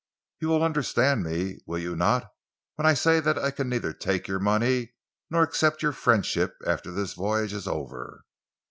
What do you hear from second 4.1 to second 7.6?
your money, nor accept your friendship after this voyage